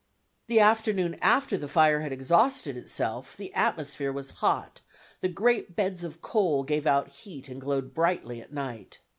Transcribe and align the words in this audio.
The 0.47 0.59
afternoon 0.59 1.15
after 1.21 1.57
the 1.59 1.67
fire 1.67 1.99
had 1.99 2.11
exhausted 2.11 2.75
itself, 2.75 3.37
the 3.37 3.53
atmosphere 3.53 4.11
was 4.11 4.31
hot, 4.41 4.81
the 5.19 5.29
great 5.29 5.75
beds 5.75 6.03
of 6.03 6.23
coals 6.23 6.65
gave 6.65 6.87
out 6.87 7.09
heat 7.09 7.47
and 7.47 7.61
glowed 7.61 7.93
brightly 7.93 8.41
at 8.41 8.51
night. 8.51 8.97